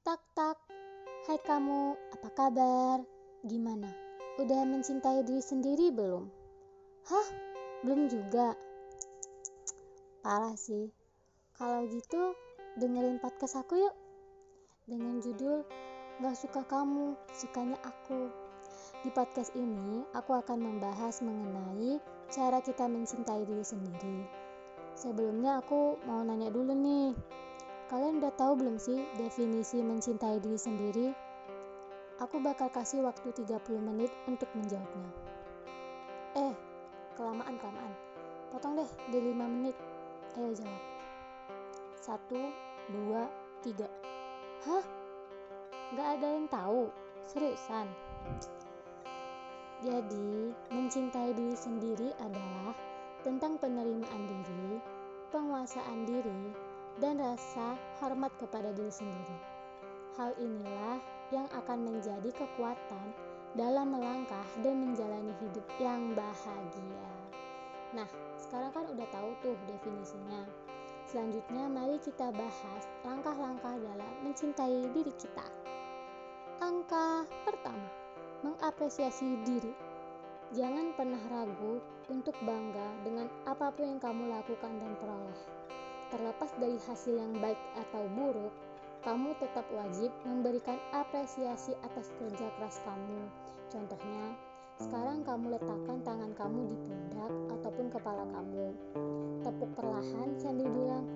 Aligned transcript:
Tak 0.00 0.16
tak. 0.32 0.56
Hai 1.28 1.36
kamu, 1.44 1.92
apa 2.16 2.28
kabar? 2.32 3.04
Gimana? 3.44 3.92
Udah 4.40 4.64
mencintai 4.64 5.28
diri 5.28 5.44
sendiri 5.44 5.92
belum? 5.92 6.24
Hah? 7.04 7.28
Belum 7.84 8.08
juga? 8.08 8.56
Parah 10.24 10.56
sih. 10.56 10.88
Kalau 11.52 11.84
gitu, 11.92 12.32
dengerin 12.80 13.20
podcast 13.20 13.60
aku 13.60 13.76
yuk. 13.76 13.92
Dengan 14.88 15.20
judul 15.20 15.68
Gak 16.24 16.48
suka 16.48 16.64
kamu, 16.64 17.12
sukanya 17.36 17.76
aku. 17.84 18.32
Di 19.04 19.12
podcast 19.12 19.52
ini, 19.52 20.00
aku 20.16 20.32
akan 20.32 20.64
membahas 20.64 21.20
mengenai 21.20 22.00
cara 22.32 22.64
kita 22.64 22.88
mencintai 22.88 23.44
diri 23.44 23.64
sendiri. 23.68 24.24
Sebelumnya 24.96 25.60
aku 25.60 26.00
mau 26.08 26.24
nanya 26.24 26.48
dulu 26.48 26.72
nih, 26.72 27.12
kalian 27.90 28.22
udah 28.22 28.30
tahu 28.38 28.54
belum 28.54 28.78
sih 28.78 29.02
definisi 29.18 29.82
mencintai 29.82 30.38
diri 30.38 30.54
sendiri? 30.54 31.10
Aku 32.22 32.38
bakal 32.38 32.70
kasih 32.70 33.02
waktu 33.02 33.34
30 33.34 33.58
menit 33.82 34.14
untuk 34.30 34.46
menjawabnya. 34.54 35.10
Eh, 36.38 36.54
kelamaan-kelamaan. 37.18 37.90
Potong 38.54 38.78
deh 38.78 38.90
di 39.10 39.18
5 39.34 39.42
menit. 39.42 39.74
Ayo 40.38 40.54
jawab. 40.54 40.82
Satu, 41.98 42.38
dua, 42.94 43.26
tiga. 43.66 43.90
Hah? 44.70 44.86
Gak 45.98 46.08
ada 46.22 46.28
yang 46.30 46.46
tahu? 46.46 46.86
Seriusan? 47.26 47.90
Jadi, 49.82 50.54
mencintai 50.70 51.34
diri 51.34 51.58
sendiri 51.58 52.14
adalah 52.22 52.70
tentang 53.26 53.58
penerimaan 53.58 54.22
diri, 54.30 54.78
penguasaan 55.34 56.06
diri, 56.06 56.69
dan 56.98 57.22
rasa 57.22 57.78
hormat 58.02 58.34
kepada 58.42 58.74
diri 58.74 58.90
sendiri. 58.90 59.38
Hal 60.18 60.34
inilah 60.42 60.98
yang 61.30 61.46
akan 61.54 61.86
menjadi 61.86 62.34
kekuatan 62.34 63.14
dalam 63.54 63.94
melangkah 63.94 64.46
dan 64.62 64.78
menjalani 64.82 65.30
hidup 65.38 65.66
yang 65.78 66.14
bahagia. 66.18 67.10
Nah, 67.94 68.06
sekarang 68.38 68.70
kan 68.74 68.84
udah 68.90 69.08
tahu 69.10 69.30
tuh 69.42 69.54
definisinya. 69.66 70.46
Selanjutnya, 71.10 71.66
mari 71.66 71.98
kita 71.98 72.30
bahas 72.30 72.82
langkah-langkah 73.02 73.74
dalam 73.82 74.12
mencintai 74.22 74.94
diri 74.94 75.10
kita. 75.18 75.42
Langkah 76.62 77.26
pertama, 77.42 77.90
mengapresiasi 78.46 79.42
diri. 79.42 79.74
Jangan 80.54 80.94
pernah 80.94 81.22
ragu 81.30 81.82
untuk 82.10 82.34
bangga 82.42 83.02
dengan 83.02 83.26
apa 83.46 83.74
pun 83.74 83.86
yang 83.86 83.98
kamu 84.02 84.30
lakukan 84.30 84.72
dan 84.78 84.92
peroleh. 84.98 85.40
Terlepas 86.10 86.50
dari 86.58 86.78
hasil 86.90 87.14
yang 87.14 87.38
baik 87.38 87.58
atau 87.78 88.02
buruk, 88.18 88.50
kamu 89.06 89.32
tetap 89.38 89.64
wajib 89.70 90.10
memberikan 90.26 90.76
apresiasi 90.90 91.72
atas 91.86 92.10
kerja 92.18 92.50
keras 92.58 92.82
kamu. 92.82 93.30
Contohnya, 93.70 94.34
sekarang 94.82 95.22
kamu 95.22 95.54
letakkan 95.54 95.98
tangan 96.02 96.32
kamu 96.34 96.60
di 96.66 96.76
pundak 96.82 97.32
ataupun 97.54 97.86
kepala 97.94 98.24
kamu. 98.26 98.66
Tepuk 99.40 99.70
perlahan 99.78 100.34
sambil 100.36 100.68
bilang, 100.68 101.06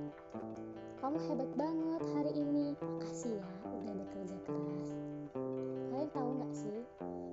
kamu 1.02 1.16
hebat 1.28 1.50
banget 1.58 2.02
hari 2.16 2.32
ini. 2.38 2.66
Makasih 2.78 3.36
ya 3.42 3.68
udah 3.68 3.94
bekerja 3.98 4.36
keras. 4.46 4.88
Kalian 5.90 6.10
tahu 6.14 6.28
nggak 6.38 6.52
sih, 6.54 6.78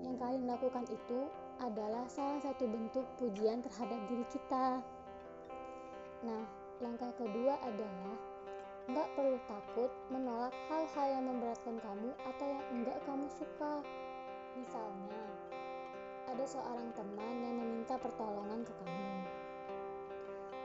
yang 0.03 0.16
kalian 0.20 0.44
lakukan 0.50 0.86
itu 0.90 1.20
adalah 1.62 2.03
salah 2.09 2.42
satu 2.42 2.66
bentuk 2.66 3.06
pujian 3.22 3.62
terhadap 3.62 4.02
diri 4.09 4.25
kita. 4.34 4.81
Nah, 6.25 6.44
langkah 6.82 7.14
kedua 7.14 7.62
adalah 7.62 8.18
nggak 8.90 9.08
perlu 9.14 9.38
takut 9.46 9.92
menolak 10.10 10.52
hal-hal 10.68 11.08
yang 11.14 11.26
memberatkan 11.30 11.78
kamu 11.78 12.10
atau 12.26 12.46
yang 12.50 12.64
enggak 12.74 12.98
kamu 13.06 13.30
suka. 13.30 13.86
Misalnya, 14.58 15.22
ada 16.28 16.44
seorang 16.44 16.90
teman 16.98 17.36
yang 17.46 17.56
meminta 17.62 17.96
pertolongan 18.02 18.66
ke 18.66 18.74
kamu. 18.82 19.09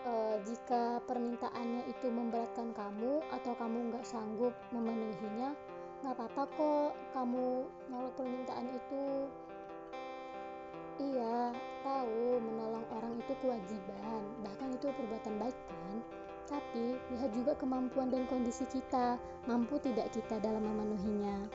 E, 0.06 0.12
jika 0.48 1.04
permintaannya 1.04 1.84
itu 1.86 2.08
memberatkan 2.08 2.72
kamu 2.72 3.20
atau 3.30 3.52
kamu 3.60 3.92
nggak 3.92 4.08
sanggup 4.08 4.56
memenuhinya, 4.72 5.52
nggak 6.00 6.16
apa-apa 6.16 6.42
kok 6.56 6.92
kamu 7.12 7.68
nolak 7.92 8.12
permintaan 8.16 8.68
itu. 8.72 9.06
Iya, 10.96 11.52
tahu 11.86 12.42
menolong 12.42 12.82
orang 12.90 13.14
itu 13.22 13.32
kewajiban, 13.38 14.20
bahkan 14.42 14.74
itu 14.74 14.90
perbuatan 14.90 15.38
baik 15.38 15.54
kan? 15.70 15.94
Tapi 16.50 16.98
lihat 17.14 17.30
juga 17.30 17.54
kemampuan 17.54 18.10
dan 18.10 18.26
kondisi 18.26 18.66
kita, 18.66 19.18
mampu 19.46 19.78
tidak 19.78 20.10
kita 20.10 20.42
dalam 20.42 20.66
memenuhinya. 20.66 21.46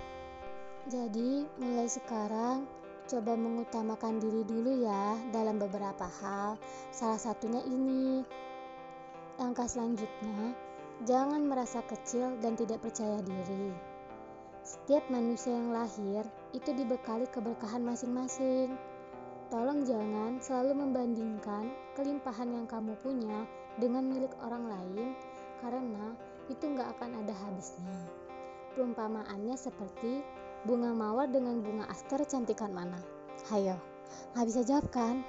Jadi, 0.88 1.44
mulai 1.60 1.88
sekarang 1.92 2.64
coba 3.12 3.36
mengutamakan 3.36 4.24
diri 4.24 4.48
dulu 4.48 4.88
ya 4.88 5.20
dalam 5.36 5.60
beberapa 5.60 6.08
hal. 6.08 6.56
Salah 6.96 7.20
satunya 7.20 7.60
ini. 7.68 8.24
Langkah 9.40 9.68
selanjutnya, 9.68 10.56
jangan 11.04 11.44
merasa 11.44 11.84
kecil 11.88 12.40
dan 12.40 12.56
tidak 12.56 12.84
percaya 12.84 13.20
diri. 13.24 13.72
Setiap 14.62 15.02
manusia 15.10 15.56
yang 15.56 15.74
lahir 15.74 16.24
itu 16.54 16.70
dibekali 16.72 17.26
keberkahan 17.32 17.82
masing-masing. 17.82 18.78
Tolong 19.52 19.84
jangan 19.84 20.40
selalu 20.40 20.88
membandingkan 20.88 21.68
kelimpahan 22.00 22.56
yang 22.56 22.66
kamu 22.72 22.96
punya 23.04 23.44
dengan 23.76 24.08
milik 24.08 24.32
orang 24.40 24.66
lain 24.72 25.12
karena 25.60 26.16
itu 26.48 26.64
nggak 26.72 26.96
akan 26.98 27.20
ada 27.20 27.36
habisnya. 27.36 28.00
Perumpamaannya 28.72 29.60
seperti 29.60 30.24
Bunga 30.62 30.94
mawar 30.94 31.26
dengan 31.26 31.58
bunga 31.66 31.90
aster 31.90 32.22
cantikan 32.22 32.70
mana? 32.70 33.02
Hayo, 33.50 33.82
nggak 34.38 34.46
bisa 34.46 34.62
jawab 34.62 34.86
kan? 34.94 35.26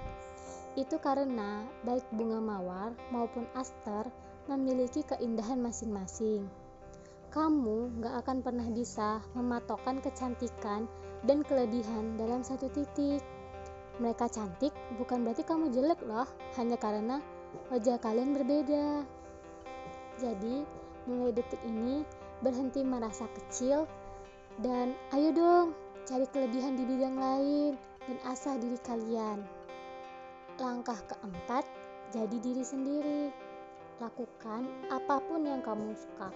Itu 0.76 1.00
karena 1.00 1.64
baik 1.88 2.04
bunga 2.12 2.36
mawar 2.36 2.92
maupun 3.08 3.48
aster 3.56 4.12
memiliki 4.44 5.00
keindahan 5.08 5.56
masing-masing. 5.56 6.44
Kamu 7.32 7.96
nggak 7.96 8.14
akan 8.20 8.44
pernah 8.44 8.68
bisa 8.76 9.24
mematokkan 9.32 10.04
kecantikan 10.04 10.84
dan 11.24 11.40
kelebihan 11.48 12.20
dalam 12.20 12.44
satu 12.44 12.68
titik. 12.68 13.24
Mereka 14.00 14.28
cantik 14.32 14.72
bukan 14.96 15.26
berarti 15.26 15.44
kamu 15.44 15.68
jelek 15.72 16.00
loh, 16.08 16.28
hanya 16.56 16.80
karena 16.80 17.20
wajah 17.68 18.00
kalian 18.00 18.32
berbeda. 18.32 19.04
Jadi, 20.16 20.64
mulai 21.04 21.32
detik 21.34 21.60
ini 21.66 22.06
berhenti 22.40 22.80
merasa 22.80 23.28
kecil 23.36 23.84
dan 24.60 24.92
ayo 25.16 25.32
dong, 25.32 25.66
cari 26.04 26.28
kelebihan 26.28 26.76
di 26.76 26.84
bidang 26.84 27.16
lain 27.16 27.72
dan 28.04 28.18
asah 28.28 28.60
diri 28.60 28.76
kalian. 28.84 29.40
Langkah 30.60 31.00
keempat, 31.08 31.64
jadi 32.12 32.36
diri 32.36 32.64
sendiri. 32.64 33.22
Lakukan 34.00 34.68
apa 34.92 35.22
pun 35.24 35.46
yang 35.46 35.64
kamu 35.64 35.96
suka. 35.96 36.28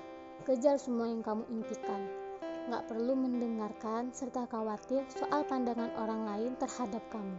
Kejar 0.49 0.81
semua 0.81 1.11
yang 1.11 1.21
kamu 1.21 1.45
impikan. 1.53 2.26
Gak 2.67 2.91
perlu 2.91 3.15
mendengarkan 3.15 4.11
serta 4.11 4.51
khawatir 4.51 5.07
soal 5.15 5.47
pandangan 5.47 5.95
orang 6.03 6.27
lain 6.27 6.53
terhadap 6.59 6.99
kamu. 7.15 7.39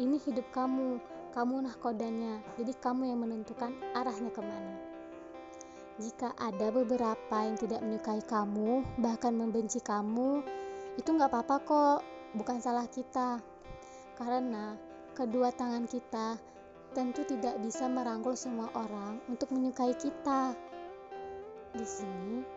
Ini 0.00 0.16
hidup 0.24 0.48
kamu, 0.56 0.96
kamu 1.36 1.68
nahkodanya, 1.68 2.40
jadi 2.56 2.72
kamu 2.80 3.12
yang 3.12 3.20
menentukan 3.20 3.76
arahnya 3.92 4.32
ke 4.32 4.40
mana. 4.40 4.74
Jika 6.00 6.32
ada 6.40 6.72
beberapa 6.72 7.36
yang 7.44 7.60
tidak 7.60 7.84
menyukai 7.84 8.24
kamu, 8.24 8.82
bahkan 9.04 9.36
membenci 9.36 9.84
kamu, 9.84 10.40
itu 10.96 11.08
nggak 11.12 11.28
apa-apa 11.28 11.56
kok, 11.62 12.00
bukan 12.32 12.58
salah 12.58 12.88
kita. 12.88 13.44
Karena 14.16 14.74
kedua 15.12 15.52
tangan 15.52 15.84
kita 15.86 16.40
tentu 16.94 17.26
tidak 17.26 17.60
bisa 17.60 17.84
merangkul 17.84 18.32
semua 18.32 18.70
orang 18.74 19.20
untuk 19.28 19.52
menyukai 19.52 19.92
kita. 19.94 20.56
Di 21.74 21.86
sini, 21.86 22.53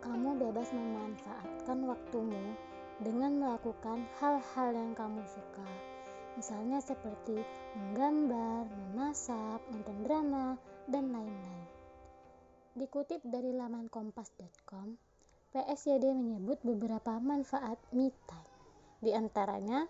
kamu 0.00 0.40
bebas 0.40 0.72
memanfaatkan 0.72 1.78
waktumu 1.84 2.56
dengan 3.00 3.36
melakukan 3.40 4.04
hal-hal 4.20 4.68
yang 4.72 4.92
kamu 4.92 5.20
suka. 5.28 5.68
Misalnya 6.36 6.80
seperti 6.80 7.36
menggambar, 7.76 8.64
memasak, 8.68 9.60
nonton 9.72 9.98
drama, 10.04 10.56
dan 10.88 11.12
lain-lain. 11.12 11.66
Dikutip 12.76 13.20
dari 13.26 13.52
laman 13.52 13.92
kompas.com, 13.92 14.96
PSYD 15.50 16.14
menyebut 16.14 16.62
beberapa 16.62 17.18
manfaat 17.18 17.76
me 17.92 18.14
time. 18.24 18.50
Di 19.00 19.10
antaranya, 19.16 19.84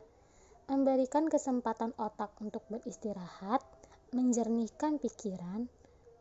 memberikan 0.71 1.27
kesempatan 1.27 1.93
otak 1.99 2.35
untuk 2.39 2.63
beristirahat, 2.71 3.61
menjernihkan 4.15 5.03
pikiran, 5.03 5.67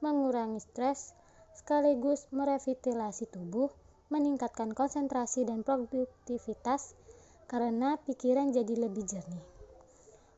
mengurangi 0.02 0.62
stres, 0.62 1.14
sekaligus 1.60 2.24
merevitalisasi 2.32 3.28
tubuh, 3.28 3.68
meningkatkan 4.08 4.72
konsentrasi 4.72 5.44
dan 5.44 5.68
produktivitas 5.68 6.96
karena 7.52 8.00
pikiran 8.08 8.56
jadi 8.56 8.88
lebih 8.88 9.04
jernih. 9.04 9.44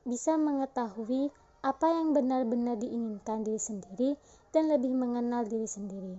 Bisa 0.01 0.33
mengetahui 0.41 1.29
apa 1.61 1.87
yang 1.93 2.17
benar-benar 2.17 2.81
diinginkan 2.81 3.45
diri 3.45 3.61
sendiri 3.61 4.09
dan 4.49 4.73
lebih 4.73 4.89
mengenal 4.97 5.45
diri 5.45 5.69
sendiri. 5.69 6.17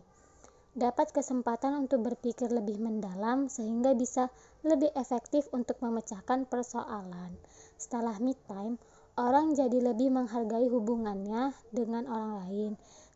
dapat 0.72 1.12
kesempatan 1.12 1.84
untuk 1.84 2.00
berpikir 2.00 2.48
lebih 2.48 2.80
mendalam 2.80 3.52
sehingga 3.52 3.92
bisa 3.92 4.32
lebih 4.64 4.88
efektif 4.96 5.44
untuk 5.52 5.76
memecahkan 5.84 6.48
persoalan. 6.48 7.36
Setelah 7.76 8.16
me 8.24 8.32
time, 8.48 8.80
orang 9.20 9.52
jadi 9.52 9.92
lebih 9.92 10.08
menghargai 10.08 10.72
hubungannya 10.72 11.52
dengan 11.76 12.08
orang 12.08 12.32
lain, 12.40 12.72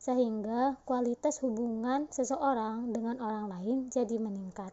sehingga 0.06 0.78
kualitas 0.86 1.42
hubungan 1.42 2.06
seseorang 2.14 2.94
dengan 2.94 3.18
orang 3.18 3.50
lain 3.50 3.90
jadi 3.90 4.22
meningkat. 4.22 4.70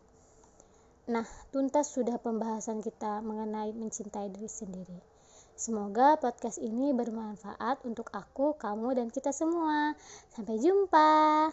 Nah, 1.09 1.25
tuntas 1.49 1.89
sudah 1.89 2.21
pembahasan 2.21 2.85
kita 2.85 3.17
mengenai 3.25 3.73
mencintai 3.73 4.29
diri 4.29 4.45
sendiri. 4.45 5.01
Semoga 5.57 6.21
podcast 6.21 6.61
ini 6.61 6.93
bermanfaat 6.93 7.81
untuk 7.81 8.13
aku, 8.13 8.53
kamu, 8.61 8.93
dan 8.93 9.09
kita 9.09 9.33
semua. 9.33 9.97
Sampai 10.29 10.61
jumpa. 10.61 11.49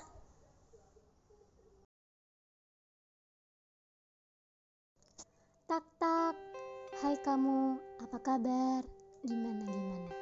Tak 5.64 5.84
tak. 5.96 6.36
Hai 7.00 7.16
kamu, 7.24 7.80
apa 8.04 8.18
kabar? 8.20 8.84
Gimana 9.24 9.64
gimana? 9.64 10.12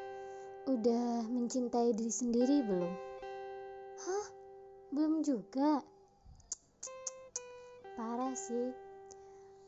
Udah 0.71 1.27
mencintai 1.27 1.91
diri 1.91 2.13
sendiri 2.15 2.63
belum? 2.63 3.08
Belum 4.89 5.21
juga? 5.21 5.85
Parah 7.93 8.33
sih. 8.33 8.73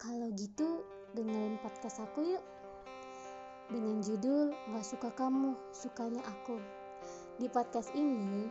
Kalau 0.00 0.32
gitu 0.32 0.80
dengerin 1.12 1.60
podcast 1.60 2.00
aku 2.00 2.24
yuk. 2.24 2.44
Dengan 3.68 4.00
judul 4.00 4.56
Gak 4.72 4.86
Suka 4.88 5.12
Kamu, 5.12 5.52
Sukanya 5.76 6.24
Aku. 6.24 6.56
Di 7.36 7.52
podcast 7.52 7.92
ini, 7.92 8.48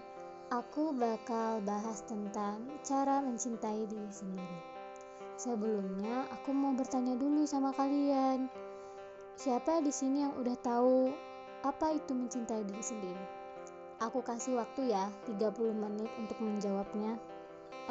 aku 0.54 0.94
bakal 0.94 1.58
bahas 1.66 2.06
tentang 2.06 2.62
cara 2.86 3.18
mencintai 3.26 3.90
diri 3.90 4.14
sendiri. 4.14 4.60
Sebelumnya, 5.42 6.30
aku 6.30 6.54
mau 6.54 6.78
bertanya 6.78 7.18
dulu 7.18 7.50
sama 7.50 7.74
kalian. 7.74 8.46
Siapa 9.42 9.82
di 9.82 9.90
sini 9.90 10.22
yang 10.22 10.38
udah 10.38 10.58
tahu 10.62 11.10
apa 11.66 11.98
itu 11.98 12.14
mencintai 12.14 12.62
diri 12.62 12.84
sendiri? 12.86 13.39
Aku 14.00 14.24
kasih 14.24 14.56
waktu 14.56 14.96
ya, 14.96 15.12
30 15.28 15.76
menit 15.76 16.08
untuk 16.16 16.40
menjawabnya. 16.40 17.20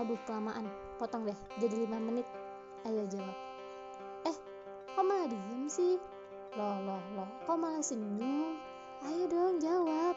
Aduh, 0.00 0.16
kelamaan. 0.24 0.64
Potong 0.96 1.28
deh, 1.28 1.36
jadi 1.60 1.84
5 1.84 2.00
menit. 2.00 2.24
Ayo 2.88 3.04
jawab. 3.12 3.36
Eh, 4.24 4.36
kok 4.96 5.04
malah 5.04 5.28
diem 5.28 5.68
sih? 5.68 6.00
Loh, 6.56 6.80
loh, 6.80 7.02
loh, 7.12 7.28
kok 7.44 7.60
malah 7.60 7.84
senyum? 7.84 8.56
Ayo 9.04 9.28
dong, 9.28 9.60
jawab. 9.60 10.16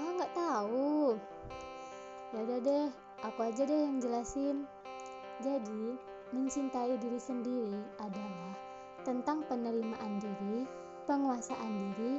Ah, 0.00 0.10
nggak 0.16 0.32
tahu. 0.32 1.20
Ya 2.32 2.38
udah 2.40 2.60
deh, 2.64 2.88
aku 3.20 3.38
aja 3.44 3.62
deh 3.68 3.80
yang 3.84 4.00
jelasin. 4.00 4.64
Jadi, 5.44 6.00
mencintai 6.32 6.96
diri 6.96 7.20
sendiri 7.20 7.84
adalah 8.00 8.56
tentang 9.04 9.44
penerimaan 9.44 10.16
diri, 10.16 10.64
penguasaan 11.04 11.92
diri, 11.92 12.16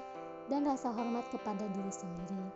dan 0.52 0.68
rasa 0.68 0.92
hormat 0.92 1.24
kepada 1.32 1.64
diri 1.72 1.94
sendiri. 1.96 2.52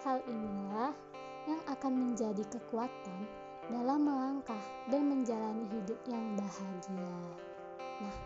Hal 0.00 0.24
inilah 0.24 0.96
yang 1.44 1.60
akan 1.68 1.92
menjadi 1.92 2.40
kekuatan 2.48 3.28
dalam 3.68 4.08
melangkah 4.08 4.64
dan 4.88 5.12
menjalani 5.12 5.68
hidup 5.68 6.00
yang 6.08 6.24
bahagia. 6.32 7.12
Nah, 8.00 8.16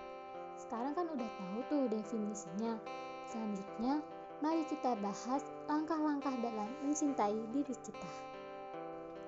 sekarang 0.54 0.94
kan 0.94 1.10
udah 1.10 1.26
tahu 1.26 1.58
tuh 1.66 1.84
definisinya. 1.90 2.78
Selanjutnya, 3.26 3.98
mari 4.38 4.62
kita 4.70 4.94
bahas 5.02 5.42
langkah-langkah 5.66 6.32
dalam 6.38 6.70
mencintai 6.86 7.34
diri 7.50 7.74
kita. 7.82 8.10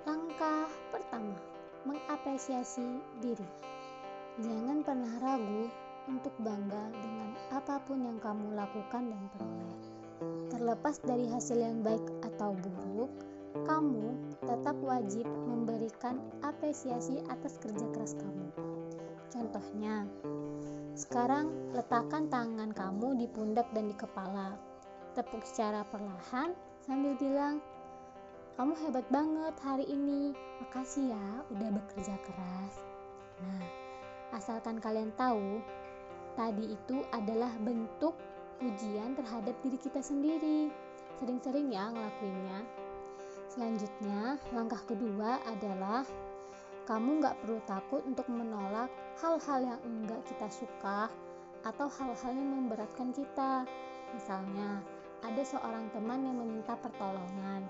Langkah 0.07 0.71
pertama, 0.95 1.35
mengapresiasi 1.83 3.03
diri. 3.19 3.49
Jangan 4.39 4.87
pernah 4.87 5.13
ragu 5.19 5.67
untuk 6.11 6.35
bangga 6.43 6.91
dengan 6.99 7.31
apa 7.55 7.79
pun 7.85 8.03
yang 8.03 8.19
kamu 8.19 8.55
lakukan 8.57 9.13
dan 9.13 9.23
peroleh. 9.35 9.79
Terlepas 10.51 10.97
dari 11.03 11.27
hasil 11.27 11.59
yang 11.59 11.83
baik 11.83 12.03
atau 12.23 12.55
buruk, 12.55 13.11
kamu 13.67 14.17
tetap 14.43 14.77
wajib 14.81 15.27
memberikan 15.27 16.19
apresiasi 16.41 17.21
atas 17.29 17.61
kerja 17.61 17.87
keras 17.93 18.17
kamu. 18.17 18.49
Contohnya, 19.33 20.09
sekarang 20.93 21.73
letakkan 21.73 22.29
tangan 22.29 22.71
kamu 22.73 23.17
di 23.17 23.27
pundak 23.29 23.69
dan 23.73 23.89
di 23.89 23.97
kepala. 23.97 24.57
Tepuk 25.13 25.45
secara 25.45 25.85
perlahan 25.89 26.57
sambil 26.85 27.17
bilang, 27.17 27.61
kamu 28.61 28.77
hebat 28.85 29.07
banget 29.09 29.57
hari 29.65 29.89
ini. 29.89 30.37
Makasih 30.61 31.17
ya 31.17 31.27
udah 31.49 31.71
bekerja 31.73 32.17
keras. 32.25 32.75
Nah, 33.41 33.65
asalkan 34.37 34.77
kalian 34.81 35.13
tahu, 35.17 35.65
tadi 36.35 36.75
itu 36.75 37.05
adalah 37.13 37.51
bentuk 37.61 38.17
pujian 38.63 39.19
terhadap 39.19 39.57
diri 39.61 39.79
kita 39.79 40.01
sendiri. 40.01 40.71
Sering-sering 41.19 41.71
ya 41.71 41.91
ngelakuinnya. 41.91 42.61
Selanjutnya, 43.53 44.41
langkah 44.57 44.81
kedua 44.89 45.43
adalah 45.45 46.07
kamu 46.89 47.21
nggak 47.23 47.37
perlu 47.45 47.61
takut 47.69 48.03
untuk 48.09 48.27
menolak 48.33 48.89
hal-hal 49.21 49.61
yang 49.61 49.81
enggak 49.85 50.25
kita 50.27 50.49
suka 50.51 51.13
atau 51.63 51.87
hal-hal 51.87 52.33
yang 52.33 52.49
memberatkan 52.49 53.15
kita. 53.15 53.69
Misalnya, 54.17 54.83
ada 55.23 55.43
seorang 55.47 55.87
teman 55.95 56.27
yang 56.27 56.37
meminta 56.41 56.75
pertolongan. 56.81 57.63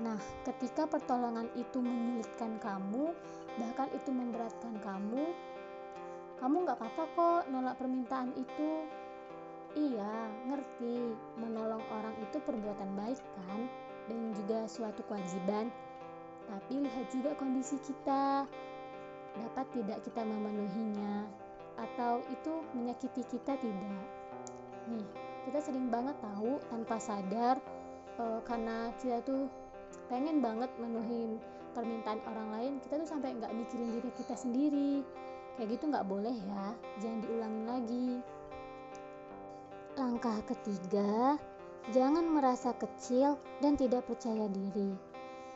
Nah, 0.00 0.16
ketika 0.48 0.88
pertolongan 0.88 1.52
itu 1.52 1.76
menyulitkan 1.84 2.56
kamu, 2.56 3.12
bahkan 3.60 3.92
itu 3.92 4.08
memberatkan 4.08 4.80
kamu, 4.80 5.36
kamu 6.40 6.64
nggak 6.64 6.78
apa-apa 6.80 7.02
kok 7.14 7.42
nolak 7.52 7.76
permintaan 7.76 8.32
itu. 8.34 8.88
Iya, 9.76 10.32
ngerti. 10.50 11.14
Menolong 11.38 11.84
orang 11.94 12.16
itu 12.18 12.42
perbuatan 12.42 12.96
baik 12.98 13.20
kan, 13.20 13.70
dan 14.10 14.34
juga 14.34 14.66
suatu 14.66 15.04
kewajiban. 15.06 15.70
Tapi 16.50 16.82
lihat 16.82 17.06
juga 17.12 17.36
kondisi 17.38 17.78
kita. 17.84 18.48
Dapat 19.30 19.66
tidak 19.70 20.02
kita 20.02 20.26
memenuhinya, 20.26 21.22
atau 21.78 22.18
itu 22.34 22.52
menyakiti 22.74 23.22
kita 23.30 23.54
tidak. 23.54 24.02
Nih, 24.90 25.06
kita 25.46 25.62
sering 25.62 25.86
banget 25.86 26.18
tahu 26.18 26.58
tanpa 26.66 26.98
sadar 26.98 27.56
uh, 28.20 28.40
karena 28.44 28.92
kita 29.00 29.24
tuh 29.24 29.48
pengen 30.12 30.42
banget 30.44 30.68
menuhin 30.82 31.40
permintaan 31.72 32.18
orang 32.26 32.48
lain 32.58 32.72
kita 32.82 32.98
tuh 32.98 33.08
sampai 33.08 33.38
nggak 33.38 33.54
mikirin 33.54 33.94
diri 33.94 34.10
kita 34.18 34.34
sendiri 34.34 35.06
kayak 35.56 35.78
gitu 35.78 35.84
nggak 35.90 36.06
boleh 36.06 36.34
ya. 36.34 36.66
Jangan 37.02 37.18
diulangin 37.24 37.64
lagi. 37.66 38.10
Langkah 39.98 40.38
ketiga 40.46 41.36
jangan 41.90 42.28
merasa 42.28 42.70
kecil 42.76 43.40
dan 43.64 43.74
tidak 43.74 44.06
percaya 44.06 44.46
diri. 44.46 44.94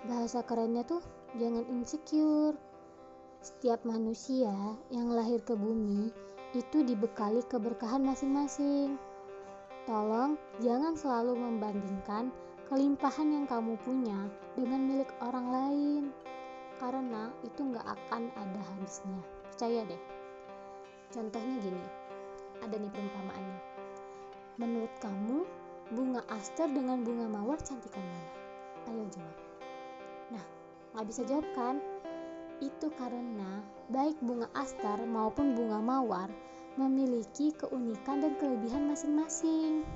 Bahasa 0.05 0.43
kerennya 0.43 0.83
tuh 0.85 1.01
jangan 1.39 1.65
insecure. 1.71 2.57
Setiap 3.45 3.85
manusia 3.85 4.53
yang 4.89 5.13
lahir 5.13 5.39
ke 5.45 5.53
bumi 5.53 6.09
itu 6.57 6.81
dibekali 6.81 7.45
keberkahan 7.45 8.01
masing-masing. 8.01 8.97
Tolong 9.85 10.41
jangan 10.65 10.97
selalu 10.97 11.37
membandingkan 11.37 12.33
kelimpahan 12.73 13.29
yang 13.29 13.45
kamu 13.45 13.77
punya 13.85 14.17
dengan 14.57 14.81
milik 14.89 15.13
orang 15.21 15.47
lain 15.53 15.94
itu 17.55 17.63
nggak 17.71 17.87
akan 17.87 18.35
ada 18.35 18.61
habisnya. 18.75 19.23
Percaya 19.47 19.87
deh. 19.87 20.03
Contohnya 21.15 21.63
gini 21.63 21.87
ada 22.59 22.75
nih 22.75 22.91
perumpamaannya. 22.91 23.61
Menurut 24.59 24.91
kamu 24.99 25.47
bunga 25.95 26.27
aster 26.35 26.67
dengan 26.67 27.07
bunga 27.07 27.31
mawar 27.31 27.63
cantikan 27.63 28.03
mana? 28.03 28.31
Ayo 28.91 29.07
jawab. 29.15 29.37
Nah 30.35 30.45
nggak 30.99 31.07
bisa 31.07 31.23
jawab 31.31 31.47
kan? 31.55 31.79
Itu 32.59 32.91
karena 32.99 33.63
baik 33.87 34.19
bunga 34.19 34.51
aster 34.59 34.99
maupun 35.07 35.55
bunga 35.55 35.79
mawar 35.79 36.27
memiliki 36.75 37.55
keunikan 37.55 38.19
dan 38.19 38.35
kelebihan 38.43 38.91
masing-masing. 38.91 39.87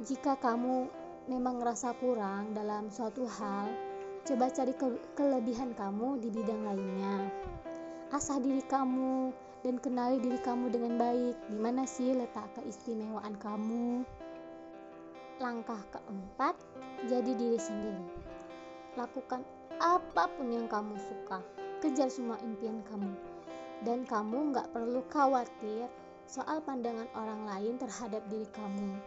Jika 0.00 0.40
kamu 0.40 0.88
memang 1.28 1.60
ngerasa 1.60 1.92
kurang 2.00 2.56
dalam 2.56 2.88
suatu 2.88 3.28
hal, 3.28 3.68
coba 4.26 4.52
cari 4.52 4.74
ke 4.76 4.86
kelebihan 5.16 5.72
kamu 5.72 6.20
di 6.20 6.28
bidang 6.28 6.62
lainnya. 6.66 7.28
Asah 8.10 8.42
diri 8.42 8.60
kamu 8.66 9.30
dan 9.62 9.78
kenali 9.78 10.18
diri 10.20 10.40
kamu 10.42 10.68
dengan 10.72 10.98
baik. 10.98 11.36
Di 11.48 11.58
mana 11.58 11.86
sih 11.86 12.12
letak 12.12 12.50
keistimewaan 12.58 13.38
kamu? 13.38 14.04
Langkah 15.40 15.80
keempat, 15.94 16.54
jadi 17.08 17.32
diri 17.32 17.56
sendiri. 17.56 18.06
Lakukan 18.98 19.40
apa 19.80 20.28
pun 20.36 20.52
yang 20.52 20.68
kamu 20.68 20.98
suka. 20.98 21.40
Kejar 21.80 22.12
semua 22.12 22.36
impian 22.44 22.84
kamu. 22.84 23.14
Dan 23.80 24.04
kamu 24.04 24.52
nggak 24.52 24.68
perlu 24.76 25.00
khawatir 25.08 25.88
soal 26.30 26.60
pandangan 26.62 27.08
orang 27.18 27.42
lain 27.48 27.74
terhadap 27.80 28.22
diri 28.30 28.46
kamu 28.54 29.00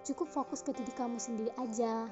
cukup 0.00 0.32
fokus 0.32 0.64
ke 0.64 0.72
diri 0.72 0.92
kamu 0.96 1.20
sendiri 1.20 1.52
aja 1.60 2.08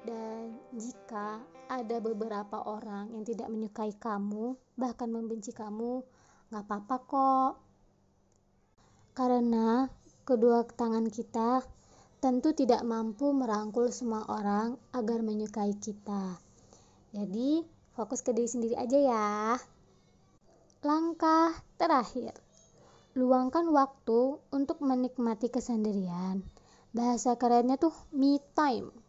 Dan 0.00 0.56
jika 0.72 1.44
ada 1.68 1.96
beberapa 2.00 2.64
orang 2.64 3.12
yang 3.12 3.24
tidak 3.24 3.52
menyukai 3.52 3.92
kamu, 3.94 4.56
bahkan 4.74 5.12
membenci 5.12 5.52
kamu, 5.52 6.00
nggak 6.48 6.64
apa-apa 6.64 6.96
kok. 7.04 7.52
Karena 9.12 9.84
kedua 10.24 10.64
tangan 10.64 11.06
kita 11.12 11.60
tentu 12.20 12.52
tidak 12.52 12.84
mampu 12.84 13.32
merangkul 13.32 13.88
semua 13.88 14.28
orang 14.28 14.76
agar 14.92 15.24
menyukai 15.24 15.72
kita. 15.80 16.36
Jadi, 17.16 17.64
fokus 17.96 18.20
ke 18.20 18.36
diri 18.36 18.46
sendiri 18.46 18.76
aja 18.76 18.98
ya. 19.00 19.56
Langkah 20.84 21.56
terakhir, 21.80 22.36
luangkan 23.16 23.68
waktu 23.72 24.36
untuk 24.52 24.84
menikmati 24.84 25.48
kesendirian. 25.48 26.44
Bahasa 26.92 27.40
kerennya 27.40 27.80
tuh 27.80 27.92
me 28.12 28.36
time. 28.52 28.99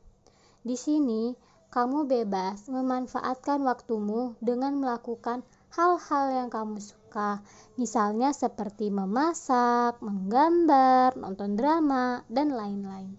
Di 0.61 0.77
sini, 0.77 1.33
kamu 1.73 2.05
bebas 2.05 2.69
memanfaatkan 2.69 3.65
waktumu 3.65 4.37
dengan 4.43 4.77
melakukan 4.77 5.41
hal-hal 5.73 6.25
yang 6.35 6.49
kamu 6.53 6.77
suka, 6.77 7.41
misalnya 7.81 8.29
seperti 8.35 8.93
memasak, 8.93 9.97
menggambar, 10.03 11.17
nonton 11.17 11.57
drama, 11.57 12.21
dan 12.29 12.53
lain-lain. 12.53 13.15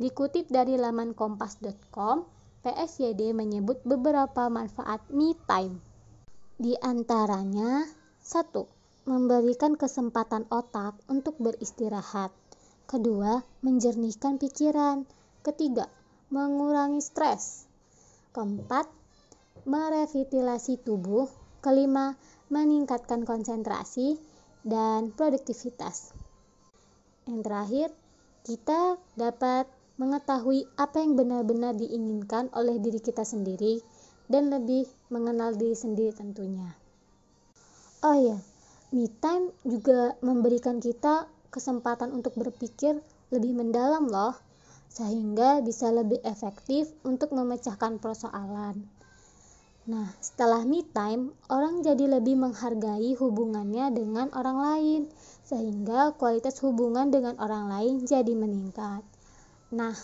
Dikutip 0.00 0.50
dari 0.50 0.74
laman 0.74 1.14
kompas.com, 1.14 2.26
PSYD 2.66 3.30
menyebut 3.30 3.84
beberapa 3.86 4.50
manfaat 4.50 5.04
me 5.12 5.38
time. 5.46 5.78
Di 6.58 6.74
antaranya, 6.82 7.86
satu, 8.18 8.66
memberikan 9.06 9.78
kesempatan 9.78 10.50
otak 10.50 10.98
untuk 11.06 11.38
beristirahat. 11.38 12.34
Kedua, 12.90 13.44
menjernihkan 13.62 14.40
pikiran. 14.40 15.06
Ketiga, 15.46 15.86
mengurangi 16.30 16.98
stres. 17.02 17.70
Keempat, 18.34 18.90
merevitalisasi 19.66 20.82
tubuh. 20.82 21.30
Kelima, 21.62 22.14
meningkatkan 22.46 23.26
konsentrasi 23.26 24.18
dan 24.62 25.10
produktivitas. 25.10 26.14
Yang 27.26 27.40
terakhir, 27.42 27.88
kita 28.46 29.02
dapat 29.18 29.66
mengetahui 29.98 30.70
apa 30.78 31.02
yang 31.02 31.18
benar-benar 31.18 31.74
diinginkan 31.74 32.52
oleh 32.54 32.78
diri 32.78 33.02
kita 33.02 33.26
sendiri 33.26 33.82
dan 34.30 34.52
lebih 34.52 34.86
mengenal 35.10 35.58
diri 35.58 35.74
sendiri 35.74 36.14
tentunya. 36.14 36.70
Oh 38.06 38.14
ya, 38.14 38.38
me 38.94 39.10
time 39.18 39.50
juga 39.66 40.14
memberikan 40.22 40.78
kita 40.78 41.26
kesempatan 41.50 42.14
untuk 42.14 42.38
berpikir 42.38 43.00
lebih 43.34 43.58
mendalam 43.58 44.06
loh, 44.06 44.38
sehingga 44.96 45.60
bisa 45.60 45.92
lebih 45.92 46.24
efektif 46.24 46.88
untuk 47.04 47.36
memecahkan 47.36 48.00
persoalan. 48.00 48.80
Nah, 49.86 50.08
setelah 50.18 50.64
me 50.64 50.82
time, 50.88 51.36
orang 51.52 51.84
jadi 51.84 52.16
lebih 52.18 52.40
menghargai 52.40 53.12
hubungannya 53.20 53.92
dengan 53.92 54.32
orang 54.32 54.58
lain, 54.58 55.00
sehingga 55.44 56.16
kualitas 56.16 56.58
hubungan 56.64 57.12
dengan 57.12 57.36
orang 57.38 57.68
lain 57.68 57.94
jadi 58.08 58.32
meningkat. 58.32 59.04
Nah, 59.70 59.94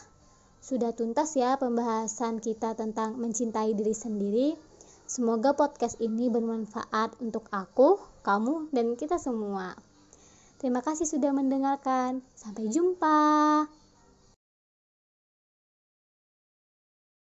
sudah 0.63 0.95
tuntas 0.95 1.35
ya 1.35 1.59
pembahasan 1.59 2.39
kita 2.39 2.79
tentang 2.79 3.19
mencintai 3.19 3.75
diri 3.75 3.97
sendiri. 3.97 4.49
Semoga 5.09 5.57
podcast 5.57 5.99
ini 5.99 6.31
bermanfaat 6.31 7.19
untuk 7.19 7.51
aku, 7.51 7.99
kamu, 8.23 8.71
dan 8.71 8.95
kita 8.95 9.19
semua. 9.19 9.75
Terima 10.63 10.79
kasih 10.79 11.11
sudah 11.11 11.35
mendengarkan. 11.35 12.23
Sampai 12.39 12.71
jumpa. 12.71 13.82